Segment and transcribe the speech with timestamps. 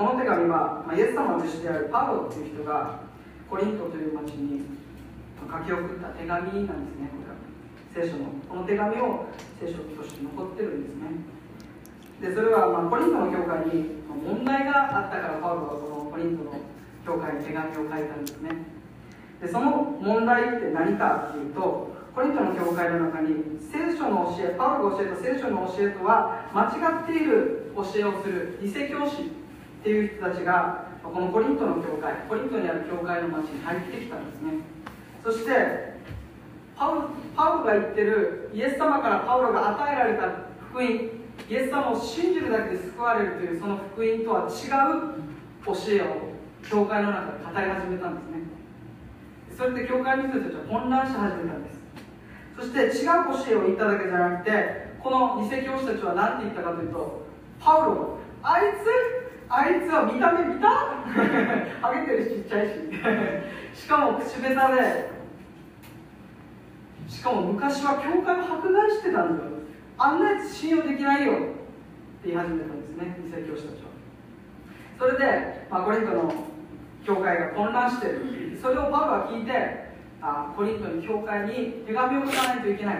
[0.00, 3.04] この手紙は、まあ、イエス様の弟子であるパウロっていう人が
[3.50, 4.64] コリントという町に
[5.36, 8.08] 書き送った手紙なんですねこれは。
[8.08, 9.28] 聖書のこの手紙を
[9.60, 11.20] 聖書として残ってるんですね。
[12.16, 16.56] でそれは、まあ、コリントの教会に問題があったからパウロはこのコリントの
[17.04, 18.56] 教会に手紙を書いたんですね。
[19.42, 29.39] でその問題って何かっていうとコリントの教会の中に聖書の教えパウロが教えた聖書の教えとは間違っている教えをする偽教師
[29.80, 34.52] っていう人たちがこのコリントの教会コリントにある教会の町に入ってきたんですね。
[35.24, 35.90] そして
[36.76, 40.28] パウパウロが言ってるイエス様からパウロが与えられた
[40.70, 41.10] 福音イ
[41.48, 46.30] エス様を信じるだけで救われるというその福音とは違う教えを
[46.68, 48.40] 教会の中で語り始めたんですね。
[49.56, 51.80] それで教会の人たちは混乱し始めたんです。
[52.56, 52.92] そして違う
[53.46, 57.26] 教えを言っただけじゃなくてこの偽教師たちは何て言ったかというと
[57.58, 60.68] パウロあいつあいつは見た目見た？
[61.82, 63.80] ハゲてるしちっちゃいし。
[63.82, 65.10] しかも口下手で。
[67.08, 69.50] しかも昔は教会を迫害してたんだよ。
[69.98, 71.32] あんなやつ信用できないよ。
[71.32, 71.42] って
[72.26, 73.90] 言い始めたんですね偽教師たちは。
[74.98, 76.32] それで、まあ、コリントの
[77.04, 78.56] 教会が混乱してる。
[78.62, 79.90] それをパウは聞いて
[80.22, 82.96] あコリントの教会に手紙を書かないといけない。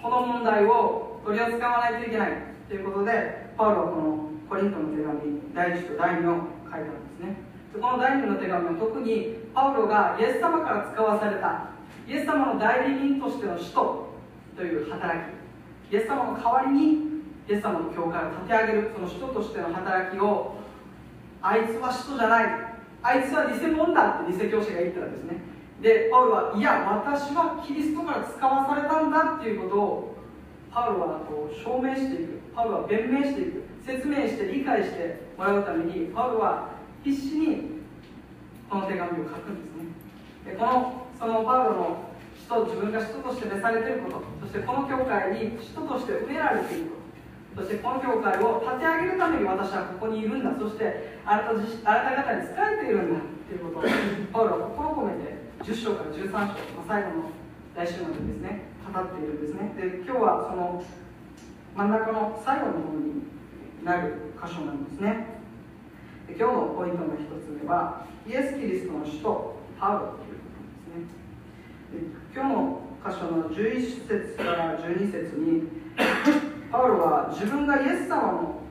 [0.00, 2.32] この問題を取り扱わないといけない。
[2.68, 7.36] ということでパウロはこのコリントの手紙第1と第2を書いたんですね。
[7.74, 11.68] でこの第2の手紙は特にパウロがイエス様から使わされた
[12.08, 14.08] イエス様の代理人としての使徒
[14.56, 15.20] という働
[15.90, 16.92] きイエス様の代わりに
[17.48, 20.56] イエス様の教会を立て上げるその使徒としての働きを
[21.42, 22.68] あいつは使徒じゃない
[23.02, 25.40] あいつは偽物だって偽教師が言ったらですね。
[25.80, 30.14] でパウロはいや私はキリストから使わされたんだっていうことを
[30.72, 32.40] パウロはこう証明していく。
[32.54, 33.67] パウロは弁明していく。
[33.88, 36.68] 説明して理解してもらうためにパウロは
[37.02, 37.80] 必死に
[38.68, 40.52] この手紙を書くんですね。
[40.52, 41.96] でこのそのパウロの
[42.36, 47.00] 使徒自分が使徒として召されていることそしてこの教会に使徒として植えられているこ
[47.56, 53.90] とそしてこの教会を立て上げるために私はここにいるんだそしてあなた自あなた方に仕えているんだということを
[54.32, 55.32] パウロは心を込めて
[55.64, 56.56] 10章から13章、まあ、
[56.86, 57.32] 最後の
[57.72, 59.72] 来週までですね語っているんですね。
[59.76, 60.84] で今日はその
[61.74, 63.37] 真ん中の最後の方に
[63.84, 65.38] なる箇所なんですね。
[66.28, 71.28] 今日のポイントの一つ目はイエス・キリストの使徒パウロということなんですね。
[71.92, 75.68] で今日の箇所の11節から12節に
[76.70, 78.62] パウロは自分がイエス様の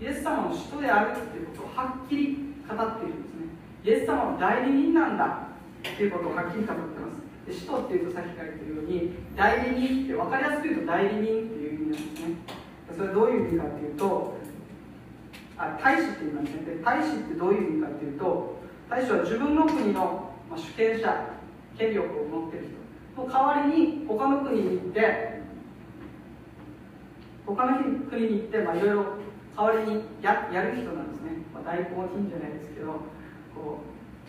[0.00, 3.46] イエス様の使徒であるということをはっきり語っているんですね。
[3.84, 5.48] イエス様の代理人なんだ
[5.82, 7.18] ということをはっきり語ってます。
[7.46, 12.34] で使徒っていうとさっき書いてるように代理人って分かりやすく言うと代理人っていう意味なんですね。
[12.98, 14.36] それどういう意味かっていうと
[15.56, 16.64] あ大使って言いますね。
[16.66, 18.58] で大使ってどういう意味かっていうと
[18.90, 21.30] 大使は自分の国の、まあ、主権者
[21.78, 23.22] 権力を持ってる人。
[23.22, 25.42] の代わりに他の国に行って
[27.46, 27.78] 他の
[28.10, 29.04] 国に行って、まあ、いろいろ
[29.56, 32.92] 代わりにややる人なんですね、まあ、代行人じゃないですけど
[33.54, 33.80] こ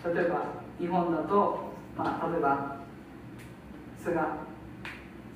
[0.03, 0.46] う例えば
[0.80, 2.78] 日本だと、まあ、例えば
[4.01, 4.16] 菅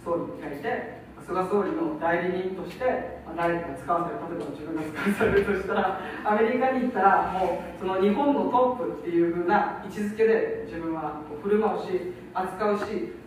[0.04, 2.84] 総理がいて菅総理の代理人として、
[3.26, 12.84] まあ、誰かが使わされる例えば自分が使わされるとしたらアメリカに行ったらもうその日本のトップっていうふうな位置づけで自分はこう振る舞うし扱うし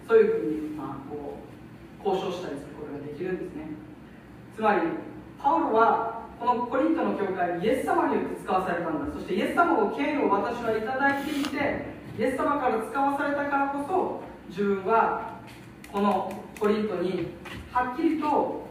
[0.07, 1.41] そういうふうに、まあ、こ
[2.05, 3.67] う交渉したりすることができるんですね。
[4.55, 4.83] つまり
[5.43, 9.13] パウロはこのコリントの教会イエス様によって使わされたんだ。
[9.13, 15.41] そしてイエス様の権威を私はいただいていてイエス様から使わされたからこそ自分は
[15.93, 17.29] このコリントに
[17.73, 18.67] はっきりと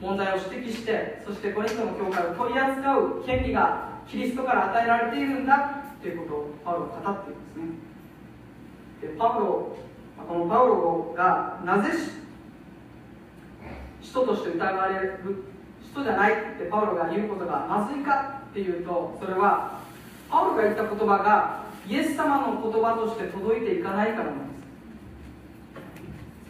[0.00, 7.82] 問題を指摘してそしてコリントの教会を取り扱う権利がキリストから与えられているんだということをパウロは語っているんで
[9.02, 9.12] すね。
[9.12, 9.76] でパウロ
[10.28, 11.90] このパウロがなぜ
[14.00, 15.44] 使徒として疑われる
[15.82, 19.80] 人じゃないってパウロが言うことがまずいかっていうとそれは
[20.28, 24.51] パウロが言った言葉がイエス様の言葉として届いていかないからなんです。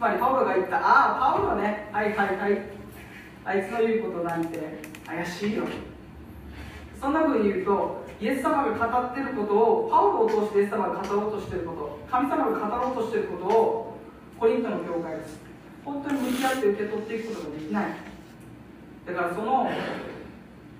[0.03, 1.87] まりパウロが言ったああパウロね。
[1.93, 2.61] はいはいはい。
[3.45, 4.59] あいつの言うことなんて
[5.05, 5.63] 怪しいよ。
[6.99, 13.97] そんな風に言うとイエス様が語ってることをパウロを通してイエス様が語ろうとしてること神様が語ろうとしてることを
[14.39, 15.39] コリントの教会です。
[15.85, 17.85] 本当に向き合って受け取っていくことができない。
[19.05, 19.69] だからその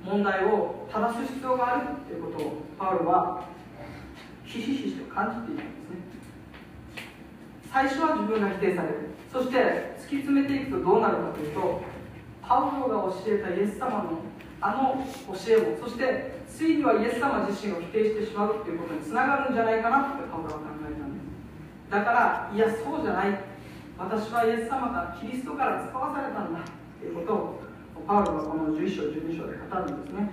[0.03, 3.43] 問題を正す必要があるということをパウロは
[4.43, 5.82] ひしひしと感じていたんです。
[7.73, 9.09] 最初は自分が否定される。
[9.33, 11.81] そして突き詰めていくとどうなるかというと
[12.39, 14.21] パウロが教えたイエス様の
[14.61, 15.01] あの
[15.33, 21.89] 教えもそしてついにはイエス様自身を否定してしまうということにつながるんじゃないかなってパウロは考えたんです。
[21.89, 23.41] だからいやそうじゃない。
[23.97, 26.61] 私はイエス様がキリストから使わされたんだ
[27.01, 27.59] ということを
[28.05, 30.29] パウロはこの11章12章で語るんですね。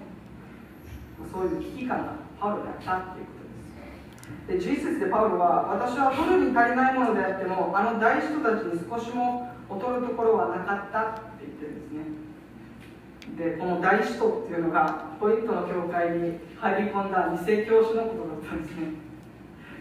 [1.33, 3.40] そういう危機感がパウロであったということ。
[4.49, 12.31] ですで11節でパウロは私は取るに足りないものであってもあの大使徒たちに少しも劣るところはなかったって言ってるんですね。
[13.39, 18.89] でこの大使徒っていうのがポイントの教会に入り込んだ偽教師のことだったんですね。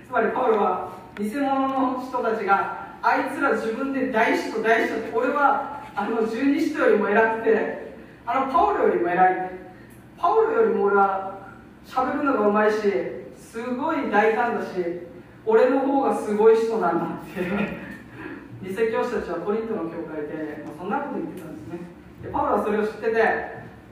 [0.05, 7.95] つまりパウロは偽物の人たちがあいつら自分で大使徒大使徒って俺はあの十二使徒よりも偉くて
[8.25, 9.51] あのパウロよりも偉い。
[10.17, 11.39] パウロよりも俺は
[11.87, 13.18] 喋るのがうまいし
[13.49, 14.69] すごい大胆だし
[15.43, 17.89] 俺の方がすごい人なんだって。
[18.61, 21.79] 偽教師たちはコリントの教会で、まあ、そんなこと言ってたんですね。
[22.21, 23.23] でパウロはそれを知ってて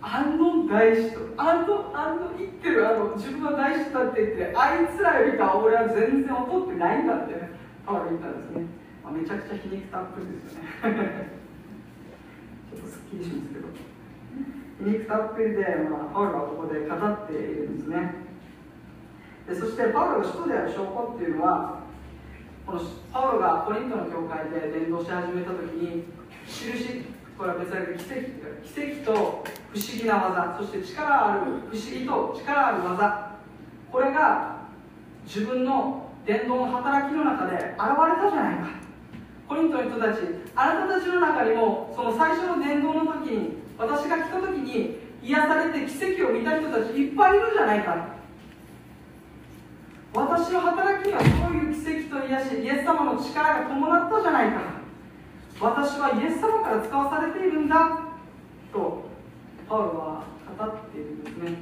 [0.01, 7.33] あの大使とあのあの言ってるあの自分は大使だって言ってあいつらよりか俺は全然劣ってないんだって
[7.85, 8.65] パウロ言ったんですね、
[9.03, 11.31] まあ、めちゃくちゃ皮肉たっぷりですよね。
[12.69, 13.67] ちょっとすっきりしますけど。
[14.77, 18.26] 皮肉たっぷりで、まあ、パウロはここで語っているんですね。
[19.47, 21.79] でそしてパウロが使徒である証拠っていうのは
[22.65, 22.81] この
[23.13, 26.03] パウロがコリントの教会で伝道し始めた時に
[26.45, 27.05] 印
[27.37, 29.13] これは別に奇跡奇跡と
[29.71, 31.41] 不思議な技そして力ある
[31.71, 33.37] 不思議と力ある技
[33.91, 34.57] これが
[35.25, 38.87] 自分の伝道の働きの中で現れたじゃないか。
[39.47, 40.19] コリントの人たち
[40.55, 48.16] あなたたちの中にもその最初の伝道の時に私が来た時に癒されて奇跡を見た人たちいっぱいいるじゃないか。
[50.17, 54.61] 私の働きにはそういう奇跡と癒しイエス様の力が伴ったじゃないか
[55.61, 58.01] 私はイエス様から使わされているんだ。
[58.73, 59.05] と
[59.69, 60.23] パウロは
[60.57, 61.57] 語っているんですね。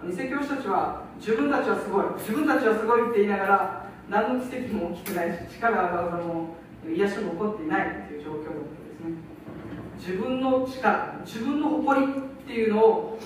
[0.00, 6.56] 偽教師たちは自分たちはすごい自分たちはすごいって言いながら何の奇跡も起きてないし力があるも
[6.88, 9.20] 癒しも起こっていないという状況だったんですね。
[10.00, 12.16] 自分の力自分の誇りっ
[12.48, 13.18] ていうのを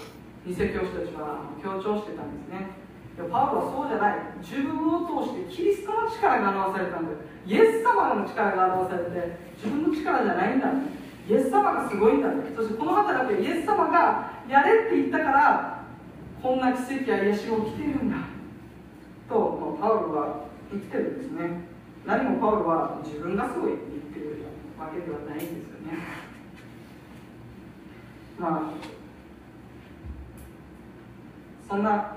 [0.44, 2.83] 偽教師たちは強調してたんですね。
[3.16, 4.18] パウロはそうじゃない。
[4.42, 7.10] 自分を通してキリストの力が表されたんだ。
[7.46, 10.68] イエス様の力が表されて自分の力じゃないんだ。
[11.28, 12.28] イエス様がすごいんだ。
[12.56, 15.84] そしてこの働きはイエス様がやれって言ったから
[16.42, 18.16] こんな奇跡や癒しが起きてるんだ。
[19.28, 21.68] とパウロは言ってるんですね。
[22.04, 24.44] 何もパウロは自分がすごいって言ってる
[24.78, 25.52] わけではないんですよ
[25.86, 25.98] ね。
[28.38, 29.03] まあ
[31.68, 32.16] そんな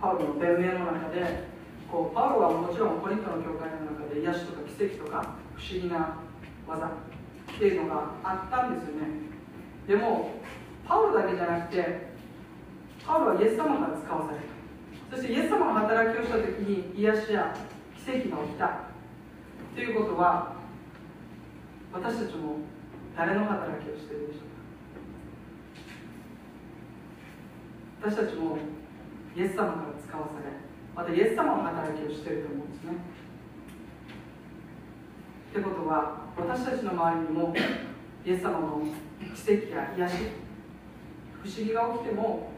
[0.00, 1.48] パウロの弁明の中で
[1.90, 6.18] こうパウロはもちろんコリントの教会の中で癒しとか奇跡とか不思議な
[6.66, 6.90] 技っ
[7.58, 9.06] ていうのがあったんですよね。
[9.86, 10.32] でも
[10.86, 12.10] パウロだけじゃなくて
[13.06, 15.16] パウロはイエス様から使わされた。
[15.16, 17.54] そしてイエス様の働きをした時に癒しや
[17.96, 18.90] 奇跡が起きた。
[19.74, 20.52] ということは
[21.92, 22.58] 私たちも
[23.16, 24.40] 誰の働きをしているでしょ
[28.02, 28.10] うか。
[28.10, 28.56] 私たちも
[29.36, 30.50] イエス様から使わされ
[30.94, 32.92] またイエス様の働きをしていると思うんですね。
[35.50, 37.54] ってことは私たちの周りにも
[38.24, 38.82] イエス様の
[39.34, 40.14] 奇跡や癒し
[41.42, 42.50] 不思議が起きても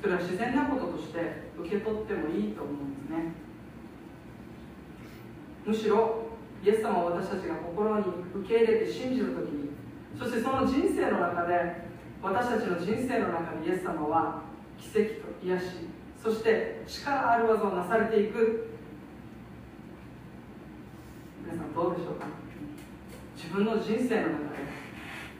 [0.00, 3.32] それは自然なこととして受け取ってもいいと思うんですね。
[5.66, 6.30] むしろ
[6.64, 8.04] イエス様を私たちが心に
[8.34, 9.70] 受け入れて信じるときに
[10.18, 11.88] そしてその人生の中で
[12.22, 14.42] 私たちの人生の中にイエス様は
[14.78, 15.64] 奇跡と癒し
[16.22, 18.68] そして力ある技をなされていく。
[21.42, 22.26] 皆さんどうでしょうか？
[23.36, 24.60] 自分の人生の中で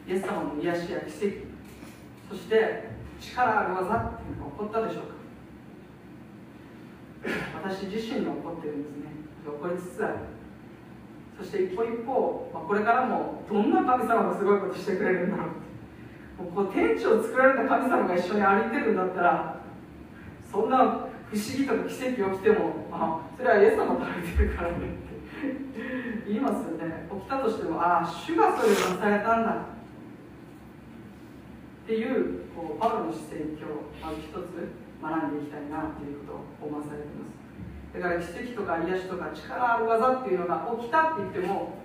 [0.09, 1.13] イエス様の癒しや奇跡
[2.31, 2.89] そして
[3.21, 5.11] 力ある技っていうのが起こったでしょうか？
[7.63, 9.03] 私自身に起こってるんですね。
[9.45, 10.15] 起こりつつある。
[11.39, 15.61] そして一歩一歩、まあ、これからもどんな神様がすごいことしてくれるんだろうって。
[16.57, 19.61] もうこう天地を作られた神様が一緒に歩いてるんだったら
[20.51, 24.87] そんな不思議とか奇跡起きても、まあ、それはイエス様と歩いてるからねって
[26.27, 27.07] 言いますよね。
[27.09, 29.55] 起きたとしてもああ主がそれをなされたんだっ
[31.87, 34.35] ていうこうパウロの姿勢に今日まず一つ
[35.01, 37.39] 学んでいきたいなっていうことを思わされてます。
[37.95, 41.79] だから奇跡とか癒しとか力ある技っていうのが起きたって言っても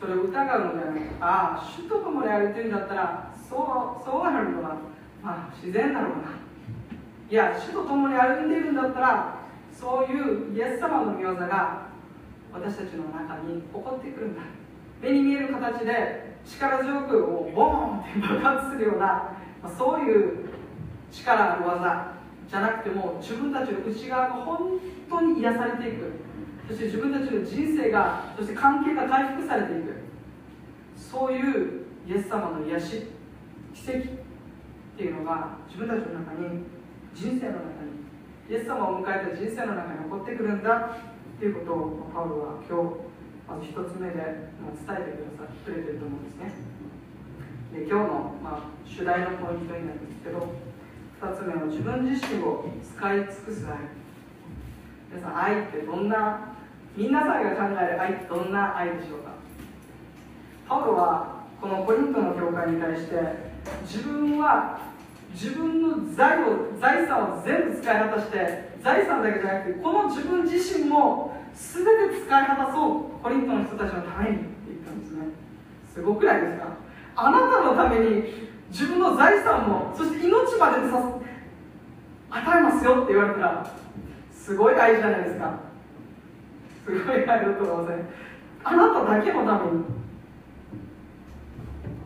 [0.00, 0.32] それを疑う
[0.66, 4.76] のではなくああ主と共に歩いてるんだったらそうそうなるのは
[5.22, 6.49] まあ自然だろうな。
[7.30, 9.38] いや主と共に歩んでいるんだったら
[9.72, 11.86] そういうイエス様の御業が
[12.52, 14.42] 私たちの中に起こってくるんだ。
[15.00, 17.22] 目に見える形で力強く
[17.54, 19.32] ボーンって爆発するような
[19.62, 20.48] ま、そういう
[21.12, 22.14] 力ある技
[22.48, 26.12] じゃなくても自分たちの内側が本当に癒されていく。
[26.66, 29.94] そして自分たちの人生がそして関係が回復されていく。
[30.96, 33.06] そういうイエス様の癒し
[33.72, 34.02] 奇跡っ
[34.96, 36.64] ていうのが自分たちの中に
[37.14, 38.04] 人生の中に
[38.48, 43.10] イエス様を迎えた人生の中に起こってくるんだっていうことをパウロは今日
[43.48, 46.52] まず一つ目で伝えてくださってくれてると思うんですね
[47.72, 50.20] で今日の、まあ、主題のポイントになるんです。
[50.24, 50.48] けど
[51.22, 53.78] 2つ目は自分自身を使い尽くす愛。
[55.12, 56.54] 皆さん愛ってどんな
[56.96, 59.30] 皆さんが考える愛ってどんな愛でしょうか？
[60.68, 63.14] パウロはこのコリントの教会に対して
[63.82, 64.80] 自分は
[65.32, 75.24] 自分の財を財産を全部使い果たして財産だけじゃなくてこの自分自身も全て使い果たそうコリントの人たちのためにって言ったんですね。
[75.94, 76.66] すごくないですか？
[77.16, 81.18] あなたのために自分の財産もそして命までさ
[82.30, 83.74] 与えますよって言われたら
[84.32, 85.60] すごい愛じゃないですか。
[86.84, 88.08] すごい愛だと思いません？
[88.62, 89.84] あなただけのために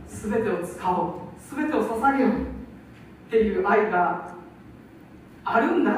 [0.09, 1.14] 全てを使おう
[1.57, 2.53] 全てを捧げよう。
[3.35, 4.33] っていう愛が
[5.43, 5.95] あるんだっ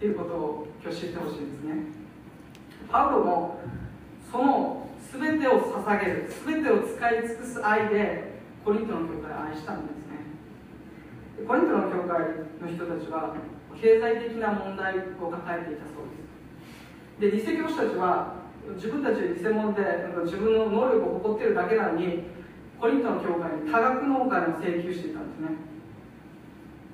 [0.00, 1.74] ていうことを今日知ってほしいんですね。
[2.90, 3.60] パウロも
[4.30, 11.44] その全てを捧げる全てを使い尽くす愛でコリントの教会を愛したんですね。
[11.46, 12.24] コリントの教会
[12.62, 13.36] の人たちは
[13.78, 17.44] 経済的な問題を抱えていたそうです。
[17.44, 18.36] で偽教師たちは
[18.76, 19.82] 自分たちは偽物で
[20.24, 22.24] 自分の能力を誇っているだけなのに
[22.80, 25.71] コリントの教会に多額のお金を請求していたんですね。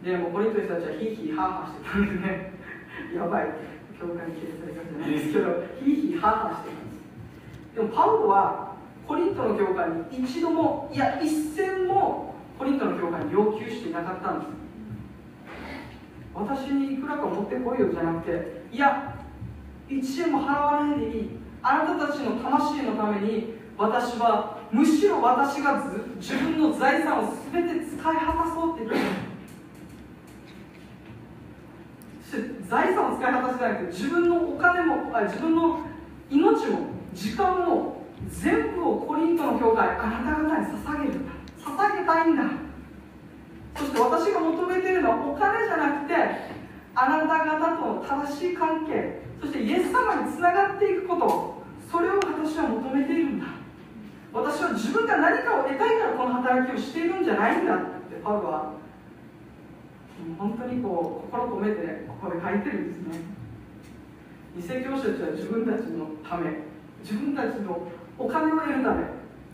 [0.03, 2.53] でもコリントの人たちはヒーヒーハーハーしてたんですね。
[3.15, 3.47] やばい。
[3.99, 5.47] 教会に掲載されてないですけど
[5.83, 7.75] ヒーヒーハーハーしてたんです。
[7.75, 8.75] でもパウロは
[9.09, 14.49] コリントの教会に一度もいや一銭もコリントの教会に要求していなかったんです。
[16.35, 19.17] 私にいくらか持ってこいよじゃなくていや
[19.89, 21.31] 1円も払わないでいい。
[21.61, 25.83] あなたたちの魂のために私はむしろ私が
[26.21, 29.28] 自分の財産を全て使い果たそうって言って
[32.69, 35.81] 財産を使い果たせじゃなくて自分のお金もあ自分の
[36.31, 36.81] 命も
[37.15, 41.21] 時間も全部をコリントの教会あなた方に捧げる。
[41.65, 42.43] 捧げたいんだ。
[43.77, 46.15] そして私が求めているのはお金じゃなくて
[46.95, 53.47] あなた方との正しい関係そしてイエス様につながっていくことそれを私は求めているんだ。
[54.33, 58.73] 私は自分が何かを得たいからこの働きをしているんじゃないんだってパウロは
[60.39, 63.21] 本当にこう心込めてここで書いてるんですね。
[64.57, 66.51] 偽教師たちは自分たちのため
[67.03, 67.87] 自分たちの
[68.19, 69.05] お金を得るため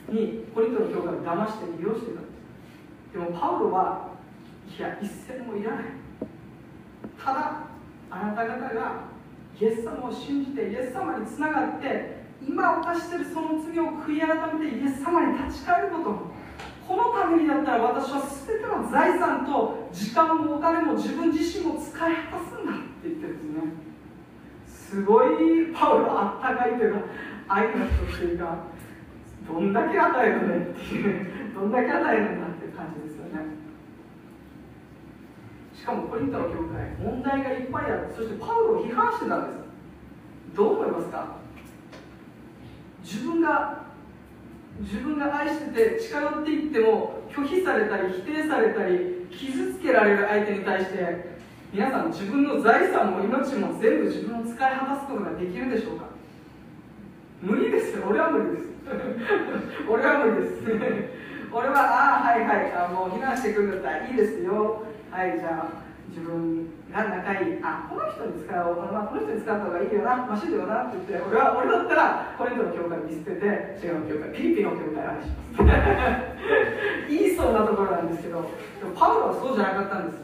[0.08, 3.12] にコリントの教会を騙して利用してたんです。
[3.12, 4.08] でもパウロは
[4.66, 5.84] いや一銭もいらない。
[7.22, 7.64] ただ
[8.10, 9.14] あなた方が
[9.60, 16.33] イエス様を信じてイエス様につながって今犯しているその罪を悔い改めてイエス様に立ち返ること
[16.86, 23.72] このためにだったら私は全ての財産と時間もお金も自分自身も使い果たすんだって言ってるんですね。
[24.66, 27.00] すごいパウロあったかいというか
[27.48, 28.58] 愛の人っていうか
[29.48, 33.40] どんだけ与えるねっていうどんだけ与えるんだって感じですよね。
[35.74, 38.12] しかもコリントの教会問題がいっぱいある。
[38.14, 39.64] そしてパウロを批判してたんです。
[40.54, 41.36] どう思いますか？
[43.02, 43.83] 自分が
[44.80, 51.34] 自分が愛してて近寄っていっても拒否されたり否定されたり傷つけられる相手に対して
[51.72, 56.04] 皆さん自分の財産も命も全部自分を使い果たすことができるでしょうか？
[57.42, 58.04] 無理ですよ。
[58.08, 58.68] 俺は無理です。
[59.90, 60.62] 俺は無理です。
[61.52, 62.72] 俺はああはいはい。
[62.72, 64.82] あもう避難してくるんだったらいいですよ。
[65.10, 66.66] はいじゃあ自分
[67.02, 77.10] が仲いいあこの人に使おう、まあ、この人に使った方がいいよなマシだよなって言って俺は俺だったらこの人の教会見捨てて違う教会ピリピの教会を愛します。
[77.10, 78.46] 言いそうなところなんですけど
[78.94, 80.22] パウロはそうじゃなかったんです。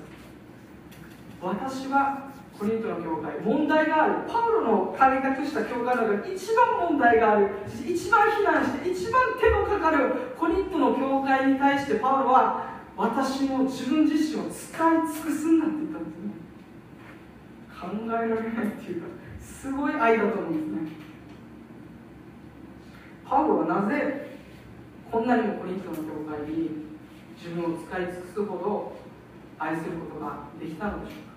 [1.42, 4.14] 私はコリントの教会問題がある。
[4.28, 7.50] パウロの改革した教会の中で一番問題がある。
[7.66, 16.19] 一番非難して一番手のかかるコリントの教会に対してパウロは私も自分自身を使い尽くすんだって言ったんです。
[17.80, 19.06] 考えられないっていうか
[19.40, 21.00] すごい愛だと思うんですね。
[23.24, 24.38] パウロはなぜ
[25.10, 26.70] こんなにもコリントの教会に
[27.36, 28.92] 自分を使い尽くすほど
[29.58, 31.30] 愛することができたのでしょうか。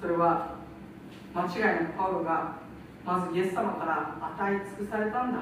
[0.00, 0.56] それは
[1.34, 2.56] 間違いなくパウロが
[3.04, 5.38] まずイエス様から与え尽くされたんだ。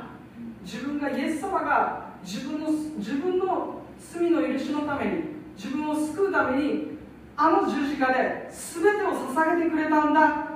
[0.63, 6.97] 自分がイエス様が自分の自分の罪の許しのために自分を救うために
[7.37, 10.47] あの十字架で全てを捧げてくれたんだ。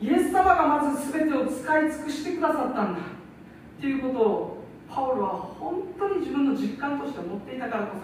[0.00, 3.00] イエス様がまず全てを使い尽くしてくださったんだ。
[3.00, 7.98] っていうことをパウロは本当に自分の実感として持っていたからこ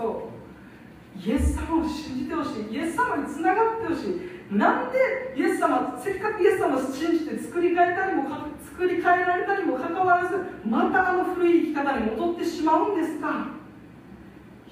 [1.17, 2.75] そイエス様を信じてほしい。
[2.75, 4.55] イエス様につながってほしい。
[4.57, 4.99] なんで
[5.37, 8.25] イエス様せっかくイエス様を信じて作り変えたりも
[8.65, 13.47] 作り変えられたにもかかわらずまたあの古い生き方に戻ってしまうんですか？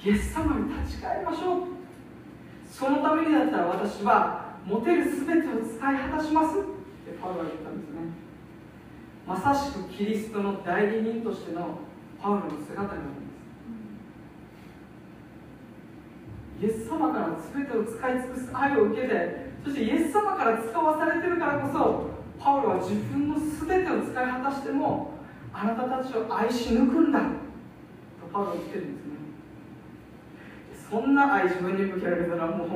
[0.05, 1.61] イエス様に立ち返りましょう。
[2.69, 6.59] そのためにだったら私は持てる全てを使い果たします。
[6.59, 8.01] ってパウロは言ったんですね。
[9.27, 11.79] まさしくキリストの代理人としての
[12.21, 13.15] パウロの姿になるん
[16.67, 16.77] です。
[16.79, 25.13] イエス様から全てを使い尽くす愛を受けてそしてイエス様から使わされてるからこそパウロは自分の全てを使い果たしても
[25.53, 27.21] あなたたちを愛し抜くんだ。
[27.21, 27.27] と
[28.33, 29.12] パウロは言ってるんですね。
[30.93, 32.69] そんな愛自分に向けられたらもう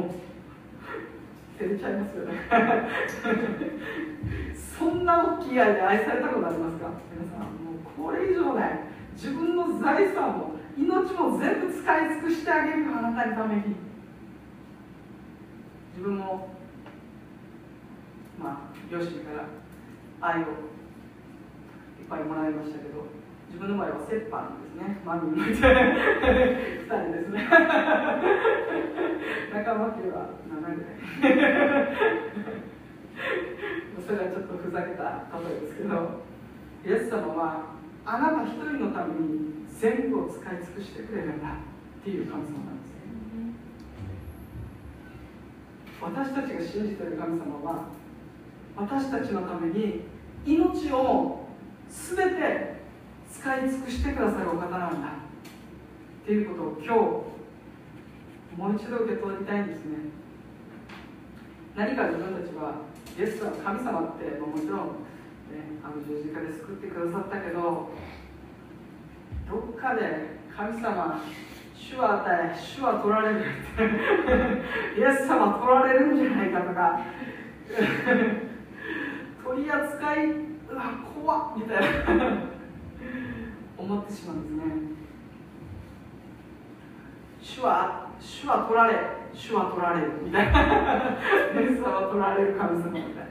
[1.58, 2.32] 照れちゃいますよね。
[4.56, 6.88] そんな大きい愛で愛されたことありますか？
[7.14, 7.46] 皆さんも
[7.76, 8.80] うこれ以上ない。
[9.12, 13.76] 自分の財産も命も全部使い尽くしてあげるあなたのために。
[15.94, 16.56] 自分も
[18.42, 19.32] まあ両親か
[20.20, 20.46] ら愛をいっ
[22.08, 23.04] ぱいもらいましたけど
[23.48, 25.00] 自分の場合は折半ですね。
[25.04, 25.56] マミーもいて2
[26.86, 27.48] 人ですね。
[29.54, 30.76] 仲間家は7ぐらい。
[34.06, 35.08] それはちょっとふざけた例
[35.58, 36.20] えですけど
[36.86, 37.64] イエス様は
[38.04, 41.52] あなた一人のために全部を使い尽くしてくれるんだっ
[42.04, 42.94] ていう神様なんです
[46.00, 47.86] 私たちが信じている神様は
[48.76, 50.02] 私たちのために
[50.46, 51.48] 命を
[51.88, 52.75] 全て
[53.40, 55.08] 使い尽くしてくださるお方なんだ。
[55.08, 59.98] っていうことを今日もう一度受け取りたいんですね。
[61.76, 62.72] 何か自分たちは
[63.18, 65.04] イエスは神様ってもちろん、
[65.52, 67.90] ね、あの十字架で救ってくださったけど
[69.48, 71.22] どっかで神様
[71.74, 73.40] 主は与え主は取られる
[74.98, 77.00] イエス様取られるんじゃないかとか
[79.44, 80.82] 取り扱いうわ
[81.14, 82.55] 怖っみたいな。
[83.86, 84.64] 思ってしまうんですね。
[87.40, 88.96] 主は主は取られ
[89.32, 90.60] 主は取られるみたいな。
[91.54, 93.24] イエスは取られる神様みたい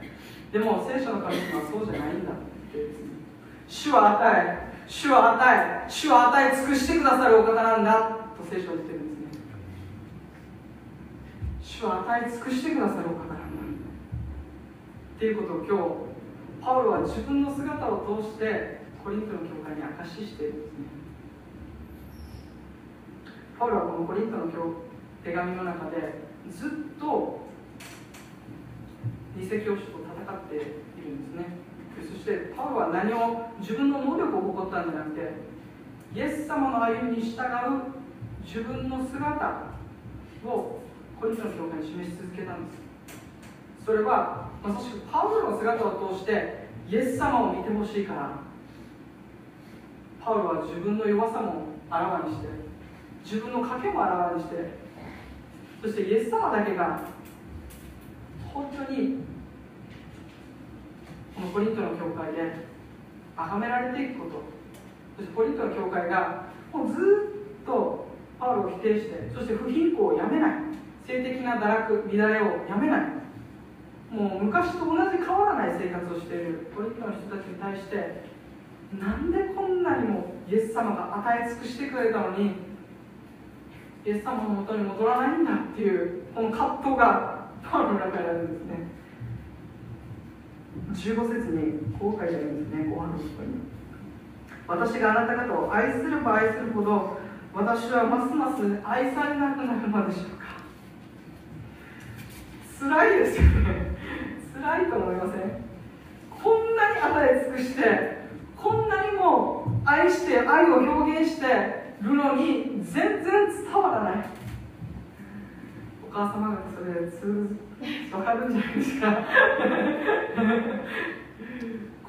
[0.52, 2.40] でも聖書の神様はそうじゃないんだって
[2.72, 2.94] 言って
[3.68, 7.92] 主は与え主は与え主は与え尽くしてくださるお方なんだ
[8.38, 9.42] と聖書は言ってるんですね。
[11.60, 13.44] 主は与え尽くしてくださるお方なんだ
[15.16, 20.86] っていうことを今日パウロは自分の姿を通してコリントの教会に証ししているんですね。
[23.56, 24.50] パウロはこのコリントの
[25.22, 27.46] 手紙の中でずっと
[29.38, 31.54] 偽教師と戦っているんですね。
[32.02, 35.34] そしてパウロは何を自分の能力を誇ったんじゃなくて
[36.12, 37.46] イエス様の歩みに従う
[38.44, 39.70] 自分の姿
[40.44, 40.80] を
[41.20, 42.82] コリントの教会に示し続けたんです。
[43.86, 48.45] それはまさしくパウロの姿を通してイエス様を見てほしいから
[50.26, 52.48] パウロは自分の弱さもあらわにして
[53.22, 54.56] 自分の賭けもあらわにして
[55.80, 56.98] そしてイエス様だけが
[58.52, 59.22] 本当に
[61.32, 62.66] このコリントの教会で
[63.36, 64.42] 崇められていくこと。
[65.16, 66.94] そしてコリントの教会がもうず
[67.62, 68.08] っと
[68.40, 70.52] パウロを否定してそして不貧困をやめない。
[71.06, 73.00] 性的な堕落乱れをやめない。
[74.10, 78.35] もう昔と同じ変わらない生活をしているコリントの人たちに対して
[78.92, 82.52] なんでこんなにもイエス様が与え尽くしてくれたのに
[84.04, 88.86] イエス様のもとに戻らないんだっていうこの葛藤がパウロの中にあるんですね。
[90.92, 93.54] 15節にこう書いてあるんですね後半のところに。
[94.68, 97.18] 私があなた方を愛すれば愛するほど
[97.54, 100.46] 私はますます愛されなくなるのでしょうか。
[102.78, 103.96] 辛いですよね。
[104.54, 105.64] 辛いと思いません？
[106.30, 108.15] こんなに与え尽くして
[108.66, 111.46] こんなにも愛して愛を表現して
[112.02, 113.24] るのに全然
[113.64, 114.26] 伝わらない。
[116.10, 117.56] お母様がそれ通
[118.10, 119.06] 分かるんじゃないですか。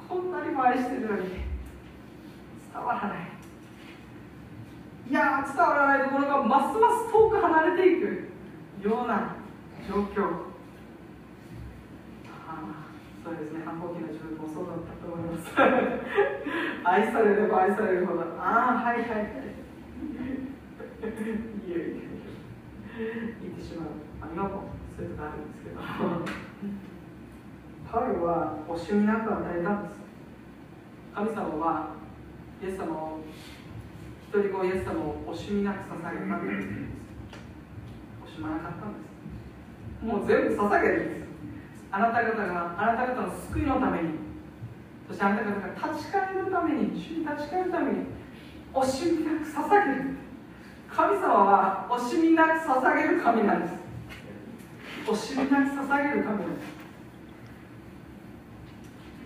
[0.08, 1.28] こんなにも愛してるのに
[2.72, 3.18] 伝わらない。
[5.08, 8.04] いや伝わらないところがますます遠く離れていく
[8.82, 9.36] ような
[9.88, 10.24] 状況。
[12.26, 12.87] ああ
[13.28, 13.60] それですね。
[13.62, 15.52] 反抗期の自分もそうだったと思います。
[16.82, 18.22] 愛されれば愛されるほど。
[18.40, 19.08] ああはいはい。
[19.08, 19.28] はい
[23.40, 23.88] 言ってしまう、
[24.18, 24.64] まあ、今も
[24.96, 25.76] そういうことあるんですけど。
[27.92, 30.00] パウロは惜しみなく与えたんです。
[31.14, 31.90] 神様は
[32.62, 33.20] イエス様を
[34.26, 36.68] 一人子イエス様を惜しみなく捧げたんです。
[38.26, 38.98] 惜しまなかったんで
[40.00, 40.04] す。
[40.06, 41.27] もう全部捧げるんです。
[41.90, 44.10] あなた方があなた方の救いのために
[45.08, 47.98] そしてあなた方が立ち返るために主に立ち返るために
[48.74, 50.18] 惜しみなく捧げる。
[50.88, 53.74] 神様は惜しみなく捧げる神なんです。
[55.06, 56.78] 惜しみなく捧げる神なんです。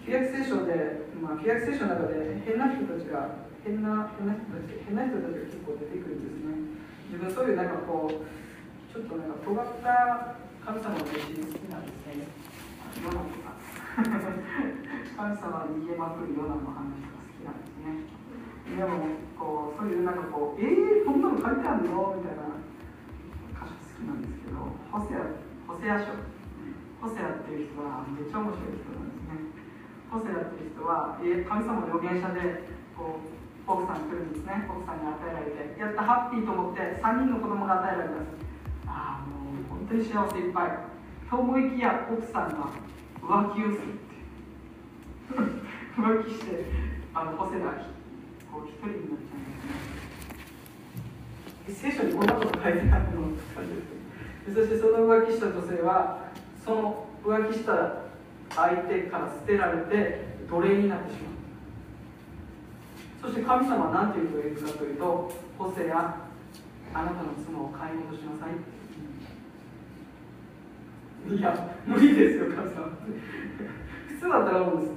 [0.05, 6.83] 旧約聖書で、まあ、旧約聖書の中で変な人たちが変な変な人たち変な人たちが結構出てくるんですね。
[7.11, 12.27] 自分そういうなんかこうちょっとなんか尖った神様の弟子好きなんですね。
[13.03, 13.59] ヨナとか
[13.99, 18.23] 神様に言えまくるヨナの話が好きなんですね
[18.79, 22.63] でもこうそういうなんかこうえー、こんなの書いてあるのみたいな
[23.59, 25.27] 歌詞好きなんですけどホセア
[25.67, 26.15] ホセア書
[27.03, 29.51] ホセアっていう人はめっちゃ面白い人なんですね
[30.07, 32.63] ホセアっていう人は神様の預言者で
[32.95, 38.31] こう奥さん来るんですね奥さんに与えられてやったハッピーと思って3人の子供が与えられます
[38.87, 40.92] ああもう本当に幸せいっぱい
[41.33, 42.69] と思いきや奥さんが
[43.23, 44.03] 浮気をするって
[45.97, 46.67] 浮気して
[47.15, 47.61] あのホセア
[48.53, 49.49] こう一人になっちゃうん
[51.65, 52.93] ですね聖書にこんなこと書いてあるのって
[53.57, 53.73] 感じ
[54.53, 56.19] ですそしてその浮気した女性は
[56.63, 58.03] その浮気した
[58.55, 61.31] 相手から捨てられて奴隷になってしま
[63.31, 66.15] うそして神様は何て言うと言うかというとホセや
[66.93, 68.82] あなたの妻を買い戻しなさい
[71.29, 72.91] いや無理ですよ神様
[74.09, 74.93] 普通だったら思うんです。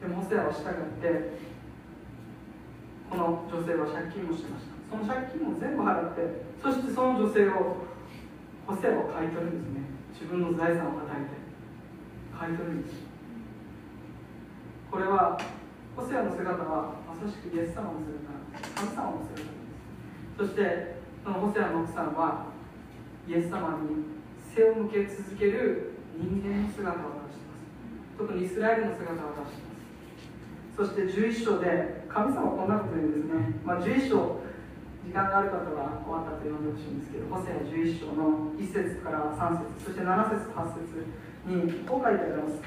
[0.00, 0.62] でもホセアは従っ
[1.02, 1.38] て
[3.10, 4.74] この女性は借金もしてました。
[4.90, 7.76] その借金も全部払ってそしてその女性を
[8.66, 9.80] ホセアを買い取るんですね。
[10.12, 11.38] 自分の財産を与えて
[12.38, 12.94] 買い取るんです。
[14.90, 15.38] これは
[15.96, 18.18] ホセアの姿はまさしくイエス様の姿
[18.74, 19.48] 神様の姿です。
[20.38, 22.46] そしてそのホセアの奥さんは
[23.26, 24.17] イエス様に
[24.58, 28.18] 背を向け続ける人間の姿を出しています。
[28.18, 30.74] 特にイスラエルの姿を出しています。
[30.74, 34.42] そして11章で神様はこんなこと言うんですね、まあ、11章
[35.06, 41.06] 時間がある方は終わったと読んでほしいんですけどホセ11章の1節から3節そして7節8節
[41.46, 42.58] にこう書いてあります。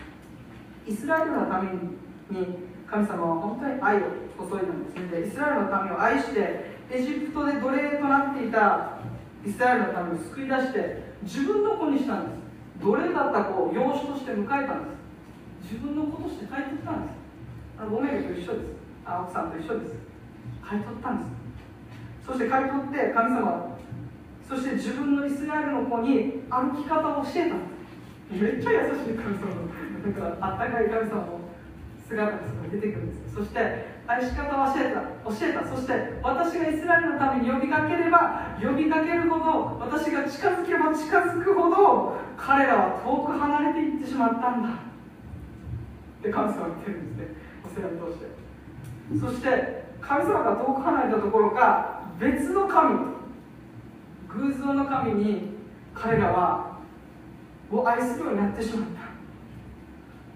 [0.87, 5.07] イスラエルのために神様は本当に愛を注いだんですね。
[5.11, 9.00] でイスラエルの民を愛してエジプトで奴隷となっていた
[9.45, 12.41] イスラエルの民を救い出して自分の子にしたんです。
[12.81, 14.91] 奴隷だった子を養子として迎えたんで
[15.65, 15.73] す。
[15.73, 17.15] 自分の子として帰ってきたんです。
[17.77, 18.81] あのオメガと一緒です。
[19.05, 19.93] あ奥さんと一緒です。
[20.61, 22.25] 買い取ったんです。
[22.25, 23.77] そして買い取って神様
[24.47, 27.55] そして自分のイスラエルの子に歩き方を教えた。
[27.55, 29.67] んですめっちゃ優しい神様。
[30.01, 31.40] なんかあったかい神様
[32.11, 32.37] 姿が
[32.69, 35.63] 出てくるんですそして愛し方を教えた教えた。
[35.63, 44.69] そして私がイスラエルのために呼びかければ呼びかけるほど私が近づけば近づくほど彼らは遠く離れていってしまったんだ。
[44.69, 47.35] って神様は言ってるんですね。
[47.63, 48.27] お世話を通して
[49.19, 52.99] そして神様が遠く離れたところか別の神
[54.27, 55.51] 偶像の神に
[55.93, 56.79] 彼らは
[57.71, 59.10] を愛するようになってしまった。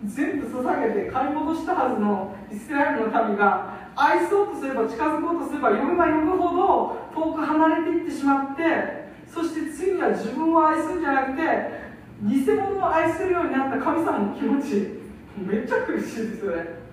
[0.05, 11.41] 全部捧げて買い戻したはずのイスラエルの民が愛そうとすれば近づこうとすれば呼べば呼ぶほど遠く離れていってしまってそして次には自分を愛するんじゃなくて
[12.23, 15.05] 偽物を愛するようになった神様の気持ち
[15.37, 16.85] めっちゃ苦しいですよね。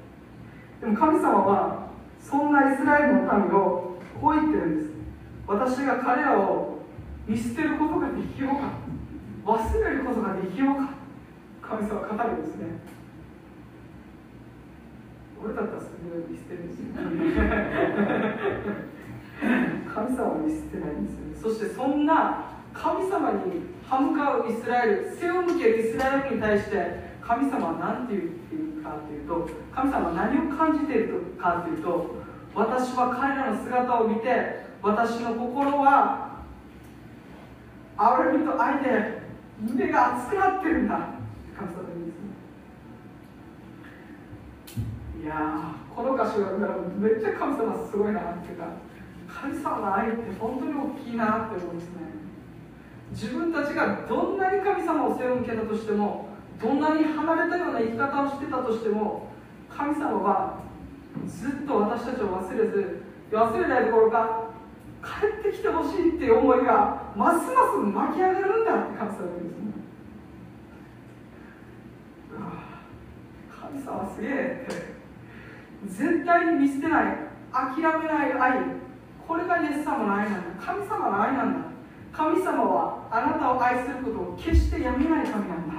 [0.80, 4.90] でも神様はそんなイスラエルの民をこう言ってるんです。
[5.46, 6.78] 私が彼らを
[7.26, 8.72] 見捨てることができようか。
[9.44, 10.90] 忘れることができようか。
[11.62, 12.66] 神様は語るんですね。
[15.44, 16.86] 俺だったらそれを見捨てるんですよ。
[19.92, 21.34] 神様を見捨てないんですよね。
[21.42, 32.14] そしてそんな神様に歯向かうイスラエル背を向けるイスラエルに対して神様は何て言っているかというと神様は何を感じているかというと
[32.54, 36.40] 私は彼らの姿を見て私の心は
[37.96, 39.22] 憐れみと愛で
[39.60, 40.98] 胸が熱くなってるんだ
[41.56, 41.92] 神様
[45.22, 48.66] いやこの歌詞を読んだらめっちゃ神様すごいなっていうか
[49.30, 52.02] 神様の愛って本当に大きいなって思うんですね。
[53.12, 56.26] 自分たちがどんなに神様を背を向けたとしても
[56.60, 59.28] どんなに離れたような生き方をしてたとしても
[59.70, 60.58] 神様は
[61.26, 64.50] ずっと私たちを忘れず忘れないどころか
[65.02, 69.72] 帰ってきてほしいっていう思いがますます巻き上がるんだって神様言うんですね。
[73.60, 75.01] 神様すげえ
[75.86, 77.16] 絶対に見捨てない
[77.52, 78.82] 諦めない愛。
[79.26, 80.64] これがイエス様の愛なんだ。
[80.64, 81.68] 神様の愛なんだ。
[82.12, 85.74] 神様はあなたを愛することを決してやめない神なんだ。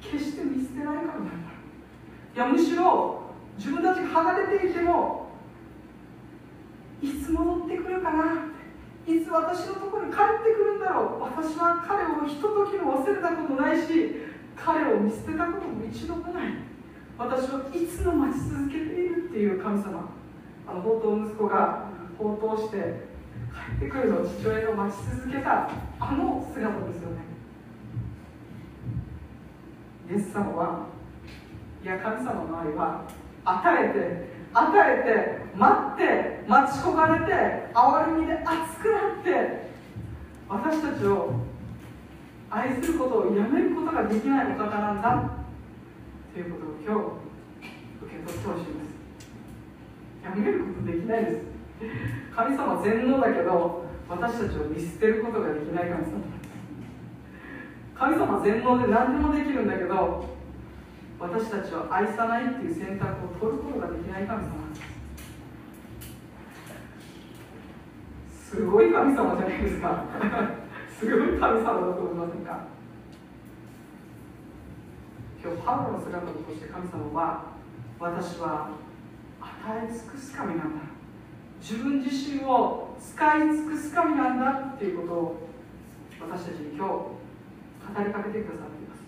[0.00, 1.32] 決して見捨てない神なんだ。
[2.34, 3.22] いやむしろ
[3.56, 5.30] 自分たちが離れていても
[7.02, 8.24] いつ戻ってくるかな。
[9.06, 11.22] いつ私のところに帰ってくるんだろう。
[11.22, 14.16] 私は彼をひとときも忘れたことないし
[14.56, 16.71] 彼を見捨てたことも一度もない。
[17.18, 20.10] 私はいつも待ち続けているっていう神様。
[20.66, 22.76] あの宝刀息子が宝刀して
[23.78, 25.68] 帰ってくるのを父親が待ち続けた
[26.00, 27.32] あの姿ですよね。
[30.10, 30.86] イエス様は
[31.82, 33.04] いや神様の愛は
[33.44, 37.32] 与えて与えて待って待ち焦がれて
[37.74, 39.70] 憐れみで熱くなって
[40.48, 41.32] 私たちを
[42.50, 45.41] 愛することをやめることができないお方なんだ。
[46.32, 48.92] ということを今日受け取ってほしいんです。
[50.24, 51.42] やめることできないです。
[52.34, 56.22] 神様全能だけど私たちを見捨てることができない神様
[57.94, 60.24] 神様全能で何でもできるんだけど
[61.18, 64.50] 私たちを愛さないっていう選択を取ることができない神様。
[68.50, 70.04] すごい神様じゃないですか。
[70.98, 72.66] すごい神様だと思いませんか？
[75.42, 77.46] 今日パウロの姿を通して神様は
[77.98, 78.70] 私は
[79.40, 80.84] 与え尽くす神なんだ。
[81.60, 85.48] 自分自身を使い尽くす神なんだっていうことを
[86.20, 87.10] 私たちに今日語
[88.06, 89.02] りかけてくださっています。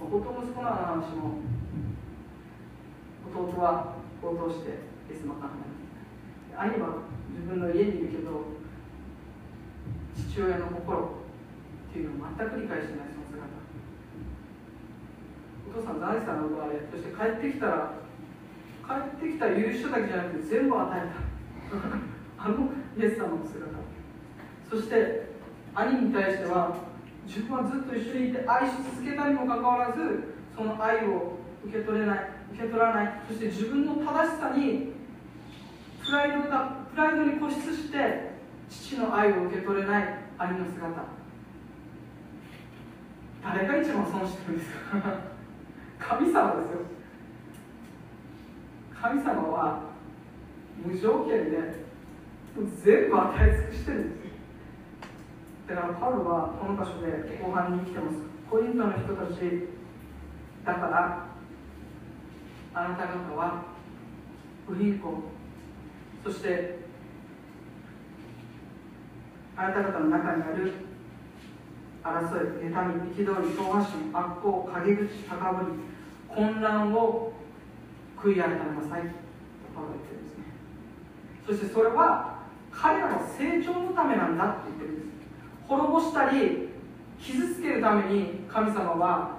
[0.00, 1.40] 弟息子の話も
[3.34, 4.68] 弟は応答して
[5.10, 5.50] イエスマカン
[6.58, 6.88] 兄は
[7.30, 8.44] 自分の家にいるけど
[10.14, 11.27] 父親の心
[11.88, 13.48] っていうのを全く理解しないその姿。
[15.68, 17.92] お父さん大さんの奪われそして帰ってきたら
[18.84, 21.28] 帰ってきた優秀だけじゃなくて全部与えた。
[22.44, 23.66] あのイエス様の姿。
[24.70, 25.28] そして
[25.74, 26.76] 兄に対しては
[27.26, 33.12] 自分はずっと一緒にいて愛し続けたにもかかわらずその愛を受け取れない受け取らない。
[33.28, 34.92] そして自分の正しさに
[36.04, 38.32] プライドがプライドに固執して
[38.68, 41.17] 父の愛を受け取れない兄の姿。
[43.54, 45.02] 誰が一番損してるんですか？
[46.16, 46.78] 神様ですよ。
[49.00, 49.80] 神様は
[50.84, 51.84] 無条件で
[52.82, 55.68] 全部与え尽くしてるんです。
[55.68, 58.18] だからパウロはこの箇所で後半に来てます。
[58.50, 59.68] コリントの人たち
[60.64, 61.26] だから
[62.74, 63.62] あなた方は
[64.66, 65.22] 不貧困
[66.24, 66.78] そして
[69.56, 70.72] あなた方の中にある
[72.08, 75.78] 争い、妬み、憤り、党発心、悪行、陰口、高ぶり、
[76.28, 77.32] 混乱を
[78.16, 79.08] 悔い改めなさいと
[79.74, 80.44] パウロ言ってるんですね。
[81.46, 82.38] そしてそれは
[82.70, 85.08] 彼らの成長のためなんだって言ってるんです。
[85.66, 86.68] 滅ぼしたり
[87.20, 89.38] 傷つけるために神様は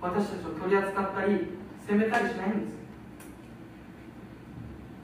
[0.00, 1.46] 私たちを取り扱ったり
[1.86, 2.76] 責めたりしないんです。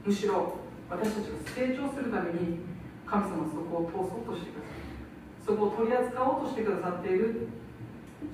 [0.05, 0.57] むしろ
[0.89, 2.59] 私たちが成長するために
[3.05, 4.80] 神様はそこを通そうとしてください。
[5.45, 7.47] そこを取り扱おうとしてくださっている。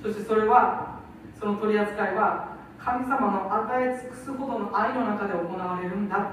[0.02, 1.00] そしてそれは
[1.39, 6.32] その取り扱いは神様の与え尽くすほどの愛の中で行われるんだ。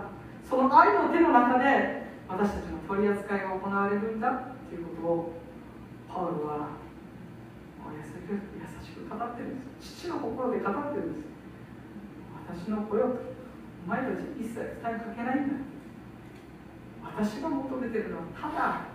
[0.48, 4.30] その愛の手の中で私たちの取り扱いが行われるんだ。
[4.68, 5.32] ということを
[6.08, 6.68] パウロは
[7.90, 8.38] 優しく優
[8.84, 10.04] しく語ってるんです。
[10.04, 11.34] 父の心で語ってるんです。
[12.66, 13.16] 私の子よ
[13.86, 15.54] お前たち一切負担かけないんだ。
[17.16, 18.93] 私が求めてるのはただ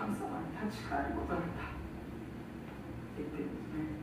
[0.00, 4.00] 神様に立ち返ることなんだって言ってるんですね。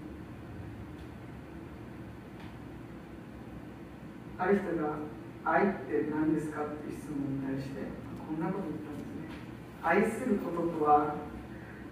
[4.38, 4.94] ある人が
[5.44, 7.82] 「愛って何ですか?」っていう質問に対して
[8.30, 9.34] こんなこと言ったんですね。
[9.82, 11.16] 愛することとは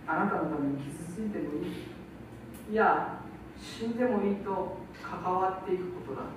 [0.05, 2.73] あなたのために傷ついてもいい。
[2.73, 3.19] いや
[3.57, 6.27] 死んでもいいと関わっていくことだ、ね、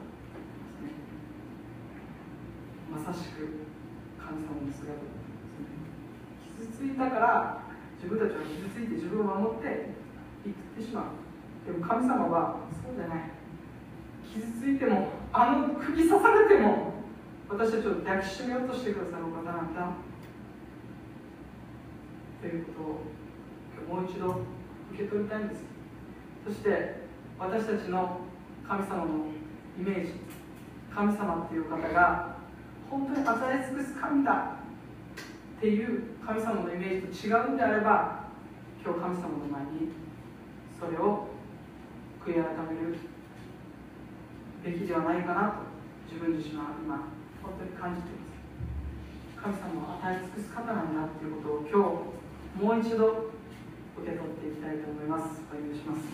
[2.90, 3.46] まさしく
[4.18, 4.94] 神様の姿。
[4.94, 5.17] です
[6.78, 7.58] ついたから
[8.00, 9.90] 自分たちは傷ついて自分を守って
[10.46, 11.66] 生きてしまう。
[11.66, 13.34] でも神様はそうじゃない。
[14.22, 16.94] 傷ついてもあの釘刺されても
[17.48, 19.90] 私たちを抱きしめようとしてくださるお方なんだ。
[22.40, 24.46] ということをもう一度
[24.94, 25.64] 受け取りたいんです。
[26.46, 27.02] そして
[27.40, 28.20] 私たちの
[28.68, 29.26] 神様の
[29.76, 30.12] イメージ。
[30.94, 32.36] 神様っていう方が
[32.88, 34.57] 本当に与え尽くす神だ。
[35.58, 38.30] っていう神様のイメージと違うんであれば
[38.84, 39.90] 今日神様の前に
[40.78, 41.26] それを
[42.24, 42.94] 悔い改める
[44.62, 45.66] べきではないかなと
[46.06, 47.10] 自分自身は今
[47.42, 49.58] 本当に感じています。
[49.58, 52.06] 神様を与え尽くす方なんだっていうことを
[52.54, 53.34] 今日もう一度
[53.98, 55.42] 受け取っていきたいと思います。
[55.50, 56.06] お願いします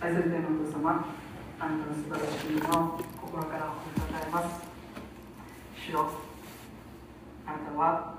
[0.00, 1.10] 愛する天のお父様
[1.58, 4.62] あなたの素晴らしいの心から褒めたたえます
[5.74, 6.29] 主よ
[7.50, 8.14] あなたは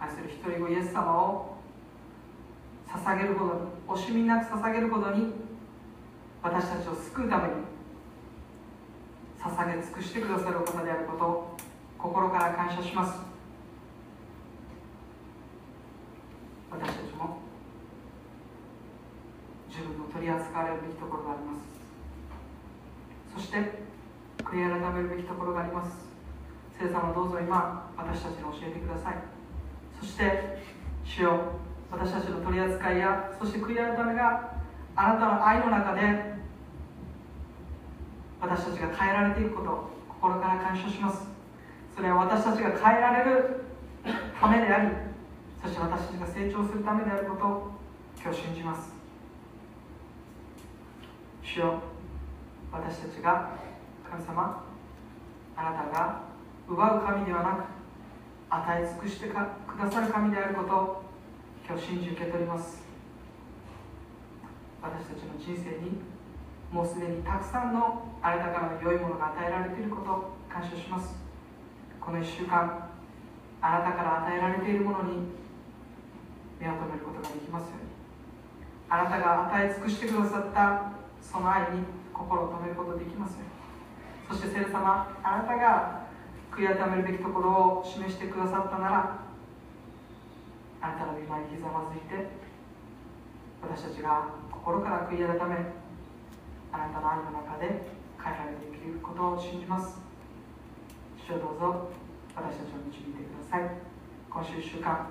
[0.00, 1.54] 愛する一人子イエス様を
[2.88, 5.32] 捧げるほど惜しみなく捧げるほどに
[6.42, 7.54] 私たちを救うために
[9.40, 11.56] 捧げ尽くしてくださるお方であることを
[11.96, 13.20] 心から感謝します。
[16.72, 17.38] 私たちも
[19.68, 21.60] 自分の取り扱われるべきところがあります。
[23.36, 23.84] そして
[24.38, 26.13] 悔い改めるべきところがあります。
[26.78, 29.14] 聖様どうぞ今私たちに教えてください。
[30.00, 30.58] そして
[31.04, 31.40] 主よ
[31.90, 34.52] 私たちの取り扱いやそして悔い改めが
[34.96, 36.34] あなたの愛の中で
[38.40, 41.26] 私たちが変えられていくことを心から感謝します。
[41.94, 43.64] それは私たちが変えられる
[44.40, 44.90] ためであり
[45.62, 47.70] そして私たちが成長するためであることを
[48.20, 48.92] 今日信じます。
[51.42, 51.80] 主よ
[52.72, 53.50] 私たちが
[54.10, 54.64] 神様
[55.56, 56.33] あなたが
[56.68, 57.64] 奪う神ではなく
[58.50, 61.02] 与え尽くしてくださる神であることを
[61.68, 62.82] 今日信じ受け取ります。
[64.82, 66.00] 私たちの人生に
[66.70, 71.14] もうすでにたくさんのあなたからの良いものが与えられていることを感謝します。
[72.00, 72.90] この1週間
[73.60, 75.28] あなたから与えられているものに
[76.60, 77.94] 目を留めることができますように。
[78.88, 83.38] あなたが与え尽くしてくださったその愛に心を止めることができますよ
[84.28, 86.03] そして聖様あなたが
[86.54, 89.18] 悔い改めるべきところを示してくださったなら
[90.80, 92.30] あなたの御前にひざまずいて
[93.60, 95.56] 私たちが心から悔い改め
[96.70, 97.82] あなたの愛の中で
[98.22, 99.98] 変えられていくことを信じます。
[101.26, 101.90] 主をどうぞ
[102.36, 103.70] 私たちを導いてください。
[104.30, 105.08] 今週1週間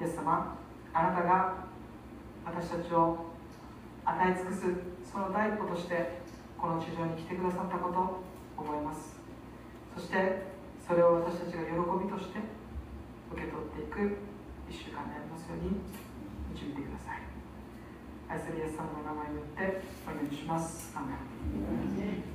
[0.00, 0.58] イエス様
[0.92, 1.54] あなたが
[2.44, 3.26] 私たちを
[4.04, 4.60] 与え尽くす
[5.12, 6.20] その第一歩として
[6.58, 9.16] この地上に来てくださったことを覚えます。
[9.94, 10.53] そして
[10.86, 11.72] それを私たちが喜
[12.04, 12.40] びとして
[13.32, 13.98] 受け取っていく
[14.68, 15.80] 1週間でありますように
[16.52, 17.24] 導いてください。
[18.28, 20.92] 愛するイエス様の名前によってお祈りします。
[20.94, 22.33] アメン。